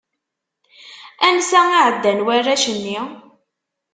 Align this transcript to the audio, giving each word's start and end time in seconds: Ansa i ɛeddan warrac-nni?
Ansa 1.27 1.61
i 1.69 1.79
ɛeddan 1.87 2.23
warrac-nni? 2.25 2.99